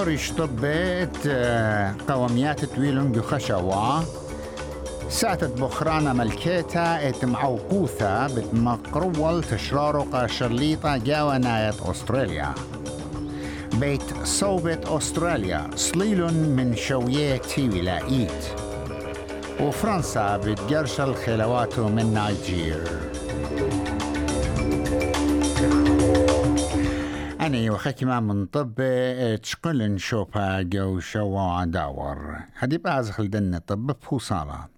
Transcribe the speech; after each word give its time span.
جوريش 0.00 0.32
طبيت 0.32 1.16
آه، 1.26 1.94
قوميات 2.08 2.64
تويلون 2.64 3.22
خشوا 3.22 4.00
ساتت 5.08 5.60
بخرانا 5.60 6.12
ملكيتا 6.12 7.08
ات 7.08 7.24
معوقوثة 7.24 8.26
بتمقرول 8.26 9.44
تشرارو 9.44 10.02
قاشرليطة 10.02 10.96
جاوا 10.96 11.38
نايت 11.38 11.74
أستراليا. 11.82 12.54
بيت 13.74 14.02
صوبة 14.24 14.78
أستراليا 14.96 15.70
صليل 15.76 16.24
من 16.56 16.76
شوية 16.76 17.36
تيوي 17.36 17.90
إيت 17.92 18.44
وفرنسا 19.60 20.36
بتجرشل 20.36 21.14
خلواته 21.14 21.88
من 21.88 22.14
نيجير. 22.14 23.09
أنا 27.40 27.72
وخيك 27.72 28.02
ما 28.04 28.20
من 28.20 28.46
طب 28.46 28.74
تشقل 29.42 29.90
نشوفها 29.90 30.62
جو 30.62 31.00
شوا 31.00 31.64
داور 31.64 32.36
هدي 32.56 32.78
بازخل 32.78 33.30
دن 33.30 33.58
طب 33.58 33.86
بفوصالة 33.86 34.68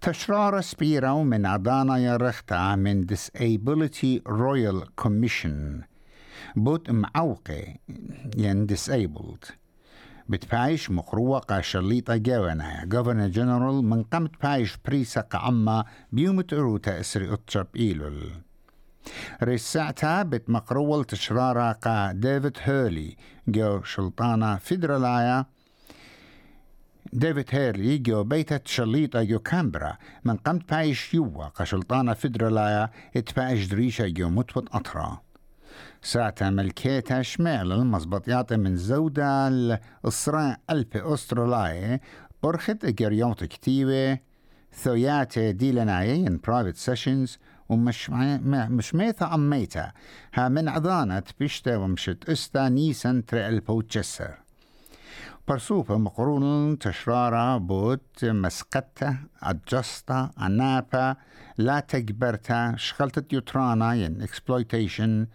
تشرار 0.00 0.60
سبيرو 0.60 1.22
من 1.24 1.46
عدانا 1.46 1.98
يرختا 1.98 2.74
من 2.76 3.06
Disability 3.06 4.20
Royal 4.28 5.04
Commission. 5.04 5.84
بوت 6.56 6.90
معوقي 6.90 7.76
ين 8.36 8.66
disabled. 8.66 9.52
بتبايش 10.28 10.90
مقروة 10.90 11.38
قاشليطة 11.38 12.16
جوانا 12.16 12.88
Governor 12.94 13.34
General 13.34 13.84
من 13.84 14.02
قمت 14.02 14.42
بايش 14.42 14.76
بريسا 14.86 15.24
عما 15.34 15.84
بيومت 16.12 16.52
اروتا 16.52 17.00
اسري 17.00 17.32
أتشب 17.32 17.66
إيلول. 17.76 18.30
رسعتها 19.42 20.22
بتمقرول 20.22 21.04
تشرارا 21.04 21.72
قا 21.72 22.12
ديفيد 22.12 22.56
هيرلي 22.62 23.16
جو 23.48 23.82
شلطانة 23.82 24.56
فيدرالايا 24.56 25.46
ديفيد 27.12 27.46
هيرلي 27.50 27.98
جو 27.98 28.24
بيتة 28.24 28.60
شليطة 28.64 29.22
جو 29.22 29.38
كامبرا. 29.38 29.96
من 30.24 30.36
قمت 30.36 30.70
بايش 30.70 31.14
يوا 31.14 31.44
قشلطانة 31.44 32.14
فيدرالايا 32.14 32.90
اتبايش 33.16 33.66
دريشة 33.66 34.08
جو 34.08 34.28
متوت 34.28 34.68
أطرا. 34.74 35.20
ساعتها 36.02 36.50
ملكيتها 36.50 37.22
شمال 37.22 37.72
المزبطيات 37.72 38.52
من 38.52 38.76
زودة 38.76 39.48
الصراع 40.04 40.56
ألف 40.70 40.96
أسترالية. 40.96 42.00
برخت 42.42 42.84
إجريوت 42.84 43.44
كتيبة. 43.44 44.18
ثويات 44.72 45.38
ديلناي 45.38 46.26
in 46.26 46.38
private 46.38 46.76
sessions. 46.76 47.38
ومش 47.68 48.10
مش 48.10 48.94
ميتا 48.94 49.34
أم 49.34 49.50
ميتا. 49.50 49.92
ها 50.34 50.48
من 50.48 50.68
عضانة 50.68 51.22
بيشتا 51.40 51.76
ومشت 51.76 52.28
أستا 52.28 52.68
نيسان 52.68 53.26
تري 53.26 53.60
تشسر 53.82 54.47
برسوبة 55.48 55.96
مقرون 55.96 56.78
تشرارة 56.78 57.56
بوت 57.56 58.24
مسقطة 58.24 59.16
أجستا 59.42 60.30
أنابا 60.40 61.16
لا 61.58 61.80
تجبرتا 61.80 62.74
شغلت 62.76 63.32
يوترانا 63.32 63.94
ين 63.94 64.26
exploitation 64.26 65.26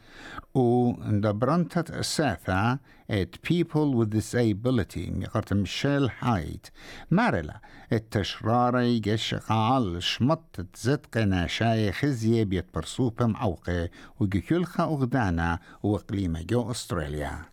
و 0.55 0.91
دبرنتت 1.01 1.89
الساثة 1.89 2.79
at 3.11 3.41
people 3.41 3.93
with 3.95 4.09
disability 4.09 5.09
ميقرت 5.09 5.53
ميشيل 5.53 6.09
هايت 6.19 6.67
مارلا 7.11 7.61
التشرارة 7.93 8.81
يجش 8.81 9.35
قال 9.35 10.03
شمط 10.03 10.65
زدق 10.75 11.45
شاي 11.45 11.91
خزية 11.91 12.43
بيت 12.43 12.65
برسوبة 12.73 13.25
معوقة 13.25 13.89
وجيكولخا 14.19 14.83
أغدانا 14.83 15.59
وقليمة 15.83 16.41
جو 16.41 16.71
أستراليا. 16.71 17.45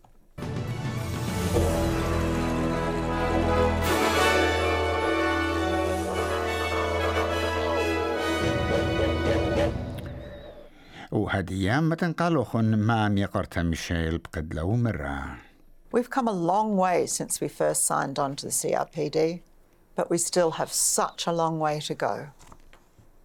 وهدية 11.12 11.80
ما 11.80 11.96
ما 13.08 13.08
ميشيل 13.56 14.20
مرة 14.56 15.36
We've 15.92 16.10
come 16.10 16.28
a 16.28 16.32
long 16.32 16.76
way 16.76 17.06
since 17.06 17.40
we 17.40 17.48
first 17.48 17.86
signed 17.86 18.18
on 18.18 18.36
to 18.36 18.46
the 18.46 18.52
CRPD, 18.52 19.40
but 19.94 20.10
we 20.10 20.18
still 20.18 20.52
have 20.52 20.72
such 20.72 21.26
a 21.26 21.32
long 21.32 21.58
way 21.58 21.80
to 21.80 21.94
go. 21.94 22.28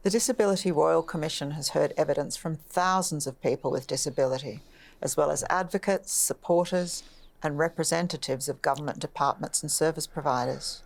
The 0.03 0.09
Disability 0.09 0.71
Royal 0.71 1.03
Commission 1.03 1.51
has 1.51 1.69
heard 1.69 1.93
evidence 1.97 2.37
from 2.37 2.55
thousands 2.55 3.27
of 3.27 3.41
people 3.41 3.71
with 3.71 3.87
disability, 3.87 4.61
as 5.01 5.17
well 5.17 5.31
as 5.31 5.43
advocates, 5.49 6.13
supporters, 6.13 7.03
and 7.43 7.57
representatives 7.57 8.47
of 8.47 8.61
government 8.61 8.99
departments 8.99 9.61
and 9.61 9.71
service 9.71 10.07
providers. 10.07 10.81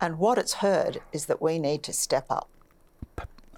And 0.00 0.18
what 0.18 0.38
it's 0.38 0.54
heard 0.54 1.00
is 1.12 1.26
that 1.26 1.42
we 1.42 1.58
need 1.58 1.82
to 1.84 1.92
step 1.92 2.26
up. 2.30 2.48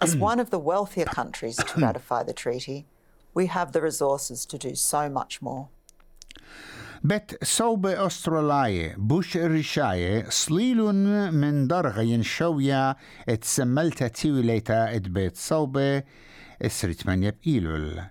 As 0.01 0.15
one 0.15 0.39
of 0.39 0.49
the 0.49 0.59
wealthier 0.59 1.05
countries 1.19 1.55
to 1.57 1.81
ratify 1.81 2.23
the 2.23 2.33
treaty, 2.33 2.85
we 3.33 3.47
have 3.47 3.71
the 3.71 3.81
resources 3.81 4.45
to 4.45 4.57
do 4.57 4.75
so 4.75 5.09
much 5.09 5.41
more. 5.41 5.69
بت 7.03 7.43
صوب 7.43 7.85
أسترالية 7.85 8.95
بوش 8.97 9.37
الرشاية 9.37 10.29
صليلون 10.29 11.33
من 11.33 11.67
درغين 11.67 12.23
شوية 12.23 12.97
اتسملتا 13.29 14.07
تيوليتا 14.07 14.95
ات 14.95 15.01
بيت 15.01 15.37
صوبة 15.37 16.03
اسرت 16.61 17.07
من 17.07 17.23
يبقيلول 17.23 18.01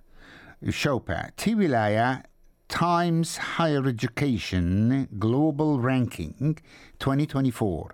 شوبا 0.68 1.30
تيولايا 1.36 2.22
Times 2.74 3.36
Higher 3.36 3.86
Education 3.86 5.06
Global 5.20 5.78
Ranking 5.78 6.58
2024 7.00 7.88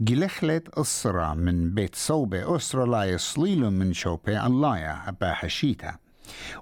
جلخلت 0.00 0.68
أسرة 0.68 1.34
من 1.34 1.74
بيت 1.74 1.94
صوبة 1.94 2.56
أستراليا 2.56 3.16
صليل 3.16 3.70
من 3.70 3.92
شوبة 3.92 4.46
اللايا 4.46 5.08
أبا 5.08 5.32
حشيتا 5.32 5.96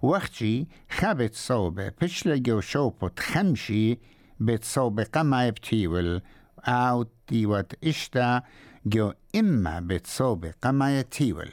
وقتي 0.02 0.66
خبت 0.90 1.34
صوبة 1.34 1.92
بشلة 2.02 2.36
جو 2.36 2.60
شوبت 2.60 3.20
خمشي 3.20 3.98
بيت 4.40 4.64
صوبة 4.64 5.04
قما 5.04 5.46
يبتيول 5.46 6.22
أو 6.64 7.06
ديوت 7.28 7.72
إشتا 7.84 8.42
جو 8.86 9.12
إما 9.36 9.80
بيت 9.80 10.06
صوبة 10.06 10.54
قما 10.62 10.98
يتيول 11.00 11.52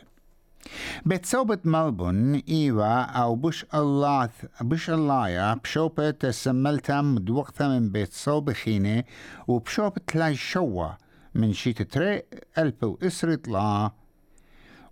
بتصوبة 1.06 1.60
ملبون 1.66 2.36
إيوا 2.36 3.02
أو 3.02 3.36
بش 3.36 3.66
الله 3.74 4.30
بش 4.62 4.90
الله 4.90 5.30
يا 5.30 5.54
بشوبة 5.54 6.12
تسملتا 6.12 7.02
مدوقتا 7.02 7.68
من 7.68 7.90
بتصوبة 7.92 8.54
خينة 8.54 9.04
وبشوبة 9.48 10.02
تلاي 10.08 10.36
شوا 10.36 10.90
من 11.36 11.54
شيت 11.54 11.82
تري 11.82 12.22
ألبو 12.58 12.98
إسرت 13.04 13.48
لا 13.48 13.92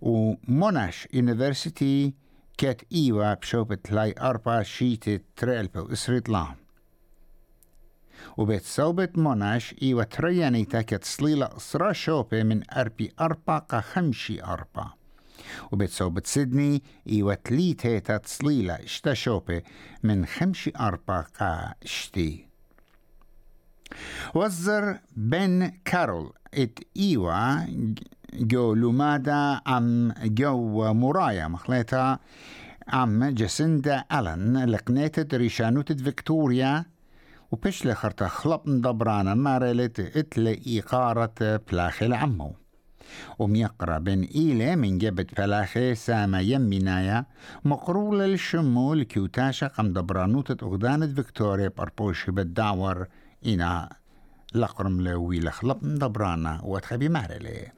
وموناش 0.00 1.08
يونيفرسيتي 1.12 2.14
كات 2.58 2.82
إيوا 2.92 3.34
بشوبة 3.34 3.74
تلاي 3.74 4.14
أربع 4.20 4.62
شيت 4.62 5.22
تري 5.36 5.60
ألبو 5.60 5.92
إسرت 5.92 6.28
لا 6.28 6.46
وبيت 8.36 8.64
صوبة 8.64 9.08
موناش 9.14 9.74
إيوا 9.82 10.04
تريانيتا 10.04 10.82
كات 10.82 11.04
صليلة 11.04 11.56
إسرا 11.56 11.92
شوبة 11.92 12.42
من 12.42 12.70
أربي 12.70 13.12
أربع 13.20 13.66
خمشي 13.80 14.42
أربع 14.42 15.01
وبتصوبة 15.72 16.22
سيدني 16.24 16.82
إيوة 17.08 17.34
تليتة 17.34 18.16
تصليلة 18.16 18.74
إشتا 18.74 19.14
شوبة 19.14 19.62
من 20.02 20.26
خمشي 20.26 20.72
أربع 20.80 21.20
قا 21.20 21.74
إشتي. 21.82 22.46
وزر 24.34 24.98
بن 25.16 25.72
كارول 25.84 26.32
إت 26.54 26.78
إيوة 26.96 27.66
جو 28.34 28.74
لومادا 28.74 29.60
أم 29.68 30.14
جو 30.22 30.92
مرايا 30.94 31.48
مخليتا 31.48 32.18
أم 32.94 33.24
جسندا 33.24 34.04
ألن 34.12 34.64
لقنيتة 34.64 35.36
ريشانوتة 35.36 35.94
فيكتوريا 35.94 36.84
وبش 37.50 37.86
لخرتا 37.86 38.28
خلط 38.28 38.62
دبرانا 38.66 39.34
مارلت 39.34 40.00
اتل 40.00 40.46
إيقارة 40.46 41.60
بلاخل 41.72 42.12
عمو. 42.12 42.54
وميقرا 43.38 43.98
بن 43.98 44.22
إيلة 44.22 44.74
من 44.74 44.98
جبت 44.98 45.34
فلاخي 45.34 45.94
ساما 45.94 46.40
يمينايا 46.40 47.24
مقرولة 47.64 48.26
للشمول 48.26 49.02
كيوتاشا 49.02 49.66
قم 49.66 49.92
دبرانوتة 49.92 50.66
أغدانة 50.66 51.06
فيكتوريا 51.06 51.68
باربوشي 51.68 52.30
بالدعور 52.30 53.06
إنا 53.46 53.96
لقرم 54.54 55.00
لوي 55.00 55.40
لخلق 55.40 55.78
دبرانا 55.82 56.60
وتخبي 56.64 57.08
مارلي 57.08 57.72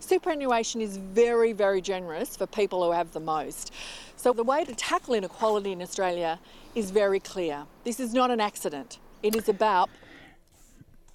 Superannuation 0.00 0.80
is 0.80 0.96
very, 0.96 1.52
very 1.52 1.82
generous 1.82 2.34
for 2.34 2.46
people 2.46 2.82
who 2.82 2.90
have 2.90 3.12
the 3.12 3.20
most. 3.20 3.70
So, 4.16 4.32
the 4.32 4.42
way 4.42 4.64
to 4.64 4.74
tackle 4.74 5.12
inequality 5.12 5.72
in 5.72 5.82
Australia 5.82 6.38
is 6.74 6.90
very 6.90 7.20
clear. 7.20 7.66
This 7.84 8.00
is 8.00 8.14
not 8.14 8.30
an 8.30 8.40
accident, 8.40 8.98
it 9.22 9.36
is 9.36 9.50
about 9.50 9.90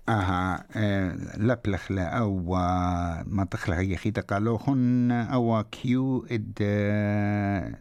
أها 0.10 0.66
لبلخ 1.38 1.92
لا 1.92 2.08
أو 2.08 3.46
تخلق 3.52 3.76
هي 3.76 3.98
خيتا 3.98 4.22
قالوخن 4.22 5.12
أو 5.12 5.64
كيو 5.72 6.26
إد 6.32 6.54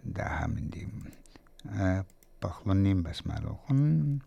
داها 0.04 0.46
من 0.46 0.70
دي. 0.70 0.88
بخلنين 2.42 3.02
بس 3.02 3.26
مالوخن 3.26 4.18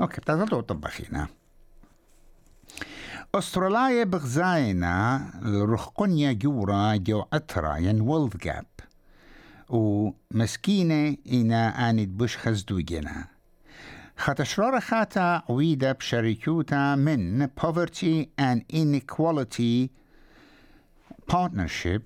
أوكي 0.00 0.20
بتاعتو 0.20 0.60
طبخينا 0.60 1.28
أستراليا 3.34 4.04
بغزاينا 4.04 5.30
الرخقنيا 5.42 6.32
جورا 6.32 6.96
جو 6.96 7.24
أترا 7.32 7.76
ين 7.76 8.00
وولد 8.00 8.36
جاب 8.36 8.66
ومسكينة 9.68 11.16
إنا 11.32 11.90
آند 11.90 12.08
بش 12.08 12.36
خزدوجنا 12.36 13.33
خاتشرار 14.16 14.80
خاتا 14.80 15.42
عويدة 15.48 15.92
بشركوتا 15.92 16.94
من 16.94 17.48
Poverty 17.48 18.28
and 18.38 18.62
Inequality 18.72 19.90
Partnership. 21.26 22.02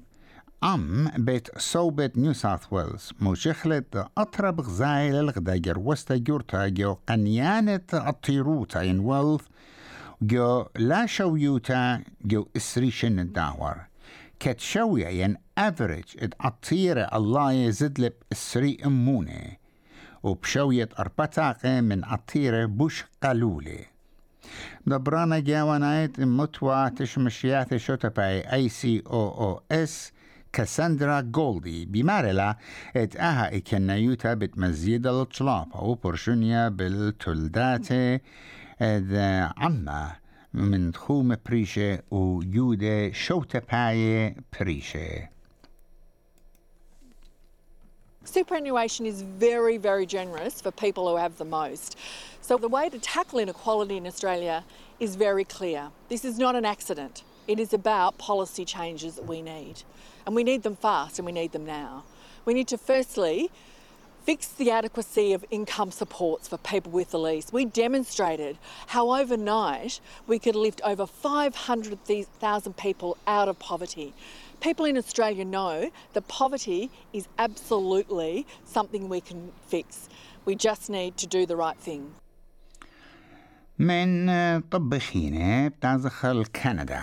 أم 0.65 1.11
بيت 1.17 1.59
صوبت 1.59 2.19
نيو 2.19 2.33
ساوث 2.33 2.73
ويلز 2.73 3.13
مشخلة 3.21 3.83
أطرب 4.19 4.61
غزايل 4.61 5.15
الغداجر 5.15 5.79
وستا 5.79 6.17
جورتا 6.17 6.69
جو 6.69 6.97
قنيانة 7.07 7.81
الطيروتا 7.95 8.91
إن 8.91 8.99
ويلث 9.01 9.43
جو 10.23 10.67
لا 10.77 11.07
شويوتا 11.07 12.03
جو 12.25 12.49
إسريشن 12.57 13.19
الداور 13.19 13.77
كت 14.41 14.61
شوية 14.61 15.09
ين 15.09 15.37
أفريج 15.59 16.05
اد 16.19 16.35
أطيرة 16.41 17.09
الله 17.15 17.53
يزدلب 17.53 18.13
إسري 18.33 18.79
أمونة 18.87 19.68
وبشوية 20.23 20.89
أربطاقة 20.99 21.81
من 21.81 22.05
أطيرة 22.05 22.67
بوش 22.67 23.05
قلولة 23.23 23.79
دبرانا 24.87 25.39
جاوانايت 25.39 26.21
متوى 26.21 26.91
تشمشيات 26.91 27.77
شوتباي 27.77 28.53
اي 28.53 28.69
سي 28.69 29.03
أو 29.07 29.29
أو 29.29 29.63
اس 29.73 30.13
كاساندرا 30.53 31.21
جولدي 31.21 31.87
بمارلا 31.87 32.57
ات 32.97 33.17
آها 33.17 33.57
اكنيوتا 33.57 34.35
بتمزيد 34.35 35.07
الطلاب 35.07 35.67
أو 35.75 35.95
برشونيا 35.95 36.69
بالتلدات 36.69 37.93
اد 38.81 39.15
عما 39.57 40.13
من 40.55 40.95
خوم 40.95 41.37
بريشة 41.47 41.99
ويودة 42.11 43.13
شوتباي 43.13 44.35
بريشة. 44.61 45.29
Superannuation 48.29 49.07
is 49.07 49.23
very, 49.23 49.79
very 49.79 50.05
generous 50.05 50.61
for 50.61 50.71
people 50.71 51.09
who 51.09 51.17
have 51.17 51.39
the 51.39 51.47
most. 51.47 51.97
So, 52.43 52.59
the 52.59 52.69
way 52.69 52.91
to 52.91 52.99
tackle 52.99 53.39
inequality 53.39 53.97
in 53.97 54.07
Australia 54.07 54.65
is 55.01 55.17
very 55.17 55.45
clear. 55.45 55.89
This 56.11 56.27
is 56.27 56.39
not 56.39 56.55
an 56.55 56.67
accident, 56.67 57.23
it 57.47 57.59
is 57.59 57.73
about 57.73 58.19
policy 58.19 58.67
changes 58.67 59.15
that 59.15 59.27
we 59.27 59.41
need. 59.41 59.83
And 60.27 60.35
we 60.35 60.45
need 60.45 60.63
them 60.63 60.77
fast 60.77 61.19
and 61.19 61.25
we 61.25 61.33
need 61.33 61.53
them 61.53 61.65
now. 61.65 62.05
We 62.45 62.53
need 62.53 62.69
to 62.69 62.77
firstly 62.77 63.51
fix 64.25 64.49
the 64.49 64.71
adequacy 64.71 65.33
of 65.33 65.43
income 65.51 65.91
supports 65.91 66.49
for 66.49 66.59
people 66.59 66.93
with 66.93 67.13
the 67.13 67.19
least. 67.19 67.51
We 67.51 67.65
demonstrated 67.65 68.59
how 68.89 69.11
overnight 69.19 70.01
we 70.27 70.39
could 70.39 70.55
lift 70.55 70.83
over 70.85 71.07
500,000 71.07 72.77
people 72.77 73.17
out 73.27 73.49
of 73.49 73.59
poverty. 73.59 74.13
People 74.61 74.87
in 74.87 74.99
Australia 74.99 75.45
know 75.45 75.91
that 76.15 76.27
poverty 76.27 76.91
is 77.13 77.29
absolutely 77.39 78.45
something 78.65 79.09
we 79.09 79.21
can 79.21 79.53
fix. 79.69 80.09
We 80.45 80.57
just 80.57 80.91
need 80.91 81.17
to 81.19 81.29
do 81.29 81.47
the 81.47 81.55
right 81.55 81.77
thing. 81.77 82.15
من 83.79 84.31
طبخينة 84.61 85.69
بتازخل 85.69 86.45
كندا. 86.45 87.03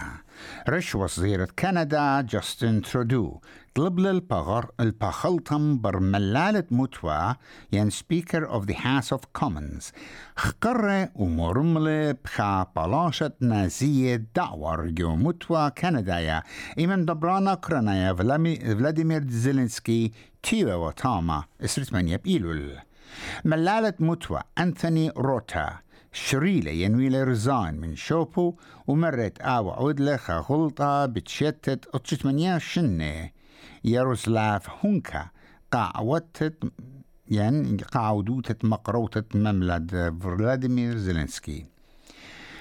رش 0.69 0.95
وزيرة 0.95 1.47
كندا 1.59 2.21
جاستن 2.21 2.81
ترودو. 2.81 3.39
طلب 3.75 3.99
للبغر 3.99 4.71
البخلطم 4.79 5.81
برملالة 5.81 6.63
متوى 6.71 7.35
ين 7.71 7.89
سبيكر 7.89 8.49
اوف 8.49 8.65
ذا 8.65 8.75
هاوس 8.81 9.13
اوف 9.13 9.21
كومنز 9.33 9.91
خقرة 10.35 11.09
ومرملة 11.15 12.11
بخا 12.11 12.67
بلاشة 12.75 13.31
نازية 13.39 14.25
دعور 14.35 14.89
جو 14.89 15.15
متوى 15.15 15.71
كندا 15.71 16.43
إيمن 16.77 17.05
دبرانا 17.05 17.55
كرنايا 17.55 18.13
فلاديمير 18.13 19.27
زيلينسكي 19.27 20.11
تيوا 20.43 20.73
وتاما 20.75 21.43
اسرت 21.61 21.93
من 21.93 22.07
يبيلول 22.07 22.77
ملالة 23.45 23.93
متوى 23.99 24.41
أنثوني 24.57 25.11
روتا. 25.17 25.84
شريلة 26.15 26.71
ينويلة 26.71 27.23
رزان 27.23 27.79
من 27.79 27.95
شوبو 27.95 28.55
ومرت 28.87 29.41
آو 29.41 29.69
عودلة 29.69 30.19
غلطة 30.27 31.05
بتشتت 31.05 31.95
اتشتمنيا 31.95 32.57
شنة. 32.57 33.29
ياروسلاف 33.83 34.85
هونكا 34.85 35.29
قاعوتت 35.71 36.63
يعني 37.27 37.77
قاعدوتت 37.77 38.65
مقروتت 38.65 39.35
مملد 39.35 40.17
فلاديمير 40.23 40.97
زيلينسكي. 40.97 41.65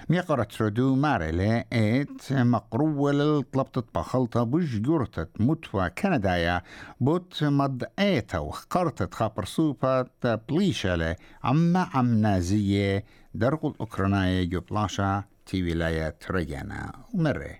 ميقرة 0.08 0.42
ترودو 0.42 0.94
مارلي 0.94 1.64
إيت 1.72 2.32
مقروة 2.32 3.44
طلبت 3.52 3.84
بخلطة 3.94 4.42
بوش 4.42 4.76
جورتت 4.76 5.28
متوى 5.40 5.90
كندايا 5.90 6.62
بوت 7.00 7.44
مد 7.44 7.84
ايتا 7.98 8.38
وخقرتت 8.38 9.14
خابر 9.14 9.44
سوبا 9.44 10.06
بليشالة 10.24 11.16
عما 11.44 11.88
عم 11.94 12.14
نازية 12.20 13.04
درغ 13.33 13.67
الأوكرانية 13.67 14.43
جبلاشا 14.43 15.23
تي 15.45 15.63
ولاية 15.63 16.09
تريانا 16.09 16.91
ومري 17.13 17.57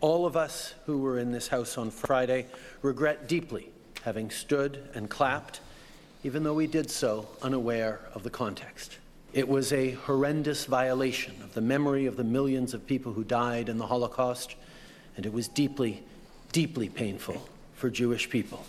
All 0.00 0.26
of 0.26 0.36
us 0.36 0.74
who 0.86 0.98
were 0.98 1.18
in 1.18 1.32
this 1.32 1.48
house 1.48 1.76
on 1.76 1.90
Friday 1.90 2.46
regret 2.82 3.26
deeply 3.26 3.70
having 4.02 4.30
stood 4.30 4.88
and 4.94 5.10
clapped, 5.10 5.60
even 6.22 6.44
though 6.44 6.54
we 6.54 6.66
did 6.66 6.88
so 6.88 7.26
unaware 7.42 8.00
of 8.14 8.22
the 8.22 8.30
context. 8.30 8.98
It 9.32 9.48
was 9.48 9.72
a 9.72 9.90
horrendous 9.90 10.64
violation 10.66 11.34
of 11.42 11.52
the 11.54 11.60
memory 11.60 12.06
of 12.06 12.16
the 12.16 12.24
millions 12.24 12.74
of 12.74 12.86
people 12.86 13.12
who 13.12 13.24
died 13.24 13.68
in 13.68 13.76
the 13.76 13.86
Holocaust, 13.86 14.54
and 15.16 15.26
it 15.26 15.32
was 15.32 15.48
deeply, 15.48 16.02
deeply 16.52 16.88
painful 16.88 17.48
for 17.74 17.90
Jewish 17.90 18.30
people. 18.30 18.64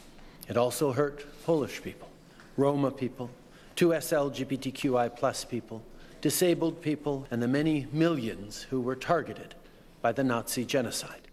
It 0.47 0.57
also 0.57 0.91
hurt 0.91 1.25
Polish 1.45 1.81
people, 1.81 2.09
Roma 2.57 2.91
people, 2.91 3.29
2S 3.75 4.11
LGBTQI 4.11 5.15
plus 5.15 5.45
people, 5.45 5.83
disabled 6.30 6.80
people, 6.80 7.16
and 7.30 7.38
the 7.42 7.52
many 7.58 7.86
millions 7.92 8.52
who 8.70 8.78
were 8.86 8.98
targeted 9.12 9.50
by 10.00 10.10
the 10.18 10.24
Nazi 10.24 10.64
genocide. 10.64 11.24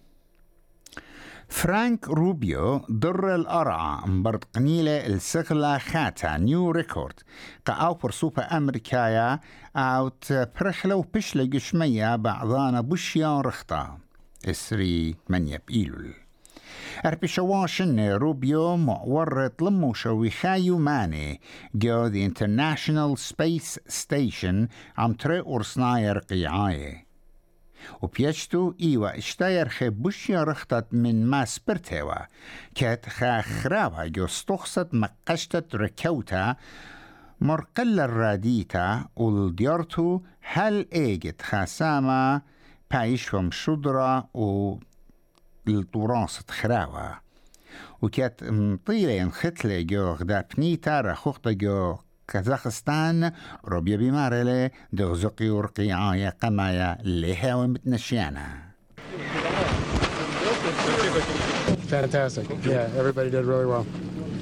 فرانك 1.50 2.07
روبيو 2.07 2.81
در 2.89 3.36
الأرعى 3.36 4.10
مبرد 4.10 4.43
قنيلة 4.55 5.05
السغلة 5.05 5.77
خاتا 5.77 6.38
نيو 6.38 6.71
ريكورد 6.71 7.19
قاو 7.65 7.93
برسوبة 7.93 8.57
أمريكايا 8.57 9.39
أو 9.75 10.12
برخلة 10.62 10.95
وبشلة 10.95 11.43
جشمية 11.43 12.15
بعضانا 12.15 12.81
بوشيا 12.81 13.41
رخطة 13.41 13.98
إسري 14.45 15.15
من 15.29 15.48
يبئيلول 15.48 16.13
معورت 18.75 19.62
لمو 19.62 19.94
شوي 19.94 20.30
خايو 20.30 20.78
ماني 20.78 21.40
جو 21.75 22.10
the 22.10 22.32
International 22.32 23.20
Space 23.32 23.80
Station 24.01 24.68
تري 25.20 25.40
أرسناير 25.40 26.20
قيعايه 26.20 27.06
وبيشتو 28.01 28.74
إيوا 28.82 29.18
اشتاير 29.18 29.70
خبوشيا 29.70 30.44
رختت 30.44 30.86
من 30.92 31.25
ما 31.25 31.46
سبرتوا 31.46 32.16
كات 32.75 33.10
خاخراوا 33.10 34.08
جو 34.08 34.25
استخصت 34.25 34.88
مقشتت 34.94 35.75
ركوتا 35.75 36.56
مرقل 37.42 38.00
الراديتا 38.00 39.06
والديارتو 39.16 40.22
هل 40.42 40.88
ايجت 40.94 41.42
خاساما 41.42 42.42
بايش 42.92 43.34
ومشدرة 43.34 44.30
و 44.34 44.75
الطراس 45.68 46.40
خراوا 46.50 47.14
وكانت 48.02 48.45
مطيلة 48.45 49.30
ختلة 49.30 49.80
جو 49.83 50.12
غدا 50.12 50.45
بنيتا 50.56 51.00
رخوختا 51.00 51.52
جو 51.52 51.97
كازاخستان 52.28 53.33
روبيا 53.64 53.97
بمارلة 53.97 54.71
دغزقي 54.92 55.49
ورقي 55.49 55.92
عايا 55.92 56.33
قمايا 56.42 56.99
لها 57.04 57.54
ومتنشيانا 57.54 58.66
Fantastic. 61.88 62.47
Yeah, 62.64 62.88
everybody 63.00 63.30
did 63.30 63.45
really 63.45 63.66
well. 63.66 63.87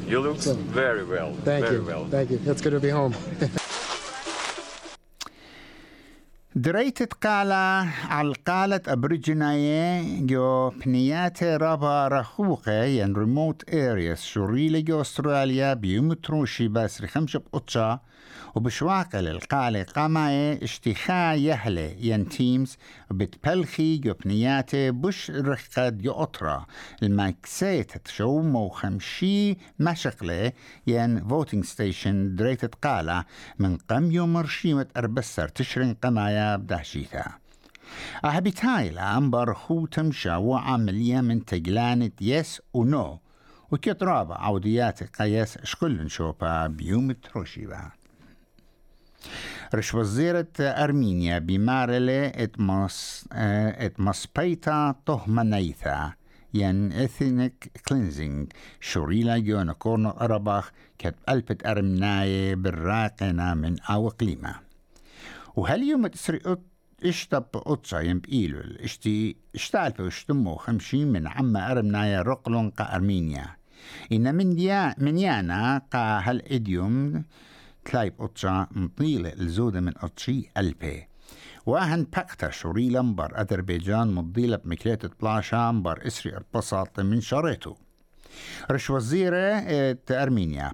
You 0.09 0.19
look 0.21 0.41
So- 0.41 0.55
very 0.55 1.05
well. 1.05 1.31
Thank 1.45 1.65
very 1.67 1.77
you. 1.77 1.85
well. 1.91 2.05
Thank 2.15 2.31
you. 2.31 2.39
It's 2.47 2.63
good 2.63 2.73
to 2.73 2.81
be 2.81 2.91
home. 2.91 3.15
دريت 6.60 7.14
قالة 7.14 7.90
على 8.10 8.34
قالة 8.48 8.82
أبريجناية 8.88 10.04
جو 10.26 10.70
بنياتي 10.70 11.56
رابا 11.58 12.08
رخوقة 12.08 12.84
ين 12.84 13.14
ريموت 13.16 13.74
ارياس 13.74 14.26
شوريلة 14.26 14.80
جو 14.80 15.02
أستراليا 15.02 15.74
بيومتروشي 15.74 16.68
بس 16.68 17.02
رخمشة 17.02 17.40
بقطشة 17.40 18.00
وبشواقل 18.56 19.28
القالة 19.28 19.84
قاماي 19.84 20.64
اشتخا 20.64 21.34
يهلة 21.34 21.96
ين 22.00 22.30
تيمز 22.30 22.78
بتبلخي 23.12 23.98
جو 23.98 24.14
بنياتي 24.14 24.92
بش 24.92 25.32
رخد 25.32 26.06
يو 26.06 26.12
أطرا 26.14 26.66
الماكسيت 27.04 27.98
تشو 27.98 28.42
مو 28.42 28.70
خمشي 28.70 29.58
مشقلة 29.80 30.52
ين 30.88 31.28
فوتينج 31.28 31.64
ستيشن 31.66 32.36
دريت 32.36 32.76
قالة 32.76 33.26
من 33.60 33.78
قم 33.78 34.12
يوم 34.12 34.38
رشيمة 34.38 34.88
أربسر 34.98 35.48
تشرين 35.48 35.94
قمايا 35.94 36.49
بدهشيتا 36.56 37.26
أهبتاي 38.26 38.90
لأنبر 38.90 39.54
خو 39.54 39.86
تمشى 39.86 40.36
وعملية 40.36 41.22
من 41.22 41.46
تجلانة 41.46 42.12
يس 42.22 42.62
ونو 42.74 43.20
وكترابة 43.72 44.36
عوديات 44.36 45.04
قياس 45.04 45.58
شكل 45.64 46.04
نشوفها 46.04 46.68
بيوم 46.68 47.12
تروشيبا 47.12 47.92
رش 49.76 49.96
وزيرة 49.96 50.48
أرمينيا 50.60 51.40
بمارلة 51.40 52.28
اتمس 52.28 53.26
اتمسبيتا 53.32 54.96
تهمنيثا 55.06 56.14
ين 56.54 56.92
اثنيك 56.92 57.72
كلينزينج 57.88 58.52
شوريلا 58.80 59.38
جون 59.38 59.72
كورنو 59.72 60.10
أرباخ 60.10 60.72
كت 60.98 61.16
ألبت 61.30 61.66
أرمناي 61.66 62.56
بالراقنا 62.56 63.54
من 63.54 63.80
أو 63.80 64.10
قليمة 64.10 64.69
وهل 65.60 65.84
يوم 65.84 66.08
تسري 66.08 66.40
اشتب 67.04 67.44
قطشا 67.54 67.98
يم 67.98 68.20
بإيلول 68.20 68.78
إشتي 68.84 69.36
إشتعل 69.56 69.94
اشتمو 70.00 70.56
خمشين 70.56 71.08
من 71.08 71.28
عما 71.28 71.72
أرمنايا 71.72 72.22
رقلون 72.22 72.70
قا 72.70 72.96
أرمينيا. 72.96 73.46
إن 74.12 74.36
من 74.36 74.56
ديا 74.56 74.96
من 74.98 75.18
يانا 75.18 75.82
قا 75.92 76.18
هل 76.18 76.42
إديوم 76.42 77.24
تلايب 77.86 78.14
قطشا 78.20 78.68
مطيلة 78.72 79.34
الزودة 79.34 79.80
من 79.82 79.92
قطشي 79.92 80.50
ألبي. 80.58 81.08
واهن 81.66 82.04
باكتا 82.04 82.50
شوري 82.50 82.90
لمبر 82.90 83.42
أذربيجان 83.42 84.08
مضيلة 84.08 84.58
بمكلية 84.58 85.00
بلاشا 85.22 85.72
مبر 85.72 86.08
إسري 86.08 86.38
البساط 86.38 87.00
من 87.00 87.22
شريتو. 87.22 87.76
رش 88.72 88.90
وزيرة 88.90 89.66
أرمينيا 90.12 90.74